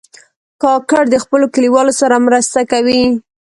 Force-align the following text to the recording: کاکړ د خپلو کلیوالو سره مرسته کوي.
کاکړ 0.61 1.03
د 1.09 1.15
خپلو 1.23 1.45
کلیوالو 1.53 1.93
سره 2.01 2.23
مرسته 2.27 2.59
کوي. 2.71 3.03